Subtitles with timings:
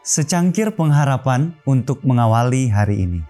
[0.00, 3.20] Secangkir pengharapan untuk mengawali hari ini.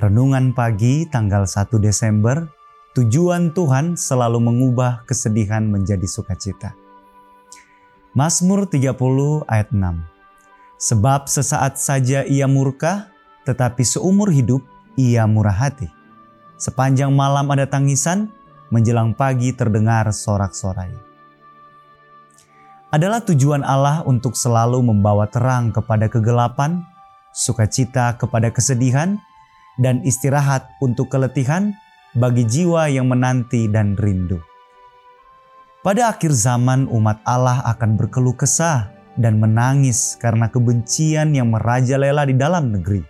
[0.00, 2.48] Renungan pagi tanggal 1 Desember,
[2.96, 6.72] tujuan Tuhan selalu mengubah kesedihan menjadi sukacita.
[8.16, 10.00] Mazmur 30 ayat 6.
[10.80, 13.12] Sebab sesaat saja ia murka,
[13.44, 14.64] tetapi seumur hidup
[14.96, 15.92] ia murah hati.
[16.56, 18.32] Sepanjang malam ada tangisan,
[18.72, 21.09] menjelang pagi terdengar sorak-sorai
[22.90, 26.82] adalah tujuan Allah untuk selalu membawa terang kepada kegelapan,
[27.30, 29.14] sukacita kepada kesedihan,
[29.78, 31.70] dan istirahat untuk keletihan
[32.18, 34.42] bagi jiwa yang menanti dan rindu.
[35.80, 42.36] Pada akhir zaman, umat Allah akan berkeluh kesah dan menangis karena kebencian yang merajalela di
[42.36, 43.00] dalam negeri.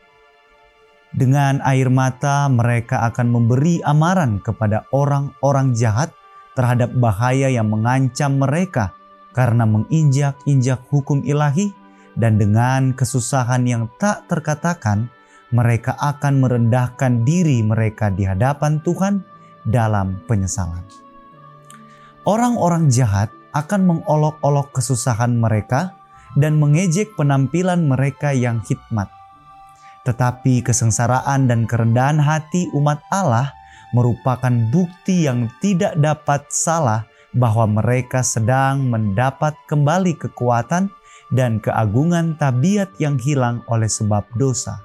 [1.10, 6.14] Dengan air mata, mereka akan memberi amaran kepada orang-orang jahat
[6.54, 8.94] terhadap bahaya yang mengancam mereka
[9.30, 11.70] karena menginjak-injak hukum ilahi
[12.18, 15.08] dan dengan kesusahan yang tak terkatakan,
[15.50, 19.22] mereka akan merendahkan diri mereka di hadapan Tuhan
[19.66, 20.82] dalam penyesalan.
[22.22, 25.98] Orang-orang jahat akan mengolok-olok kesusahan mereka
[26.38, 29.10] dan mengejek penampilan mereka yang hikmat.
[30.06, 33.50] Tetapi kesengsaraan dan kerendahan hati umat Allah
[33.90, 40.90] merupakan bukti yang tidak dapat salah bahwa mereka sedang mendapat kembali kekuatan
[41.30, 44.82] dan keagungan tabiat yang hilang oleh sebab dosa.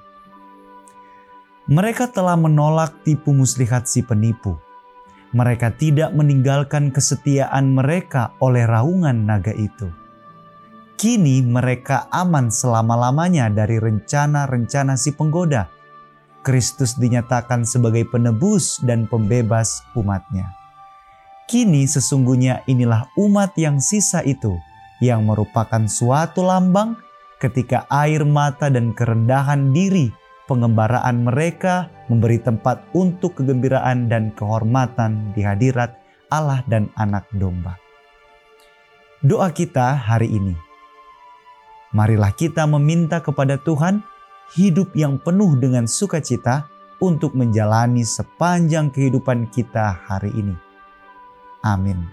[1.66, 4.54] Mereka telah menolak tipu muslihat si penipu.
[5.34, 9.90] Mereka tidak meninggalkan kesetiaan mereka oleh raungan naga itu.
[10.96, 15.68] Kini mereka aman selama-lamanya dari rencana-rencana si penggoda.
[16.40, 20.55] Kristus dinyatakan sebagai penebus dan pembebas umatnya.
[21.46, 24.58] Kini sesungguhnya inilah umat yang sisa itu
[24.98, 26.98] yang merupakan suatu lambang
[27.38, 30.10] ketika air mata dan kerendahan diri
[30.50, 35.94] pengembaraan mereka memberi tempat untuk kegembiraan dan kehormatan di hadirat
[36.34, 37.78] Allah dan anak domba.
[39.22, 40.54] Doa kita hari ini.
[41.94, 44.02] Marilah kita meminta kepada Tuhan
[44.58, 46.66] hidup yang penuh dengan sukacita
[46.98, 50.65] untuk menjalani sepanjang kehidupan kita hari ini.
[51.66, 52.06] Amin.